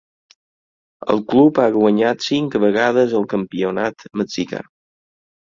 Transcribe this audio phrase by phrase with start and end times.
[1.13, 4.65] El club ha guanyat cinc vegades el campionat mexicà.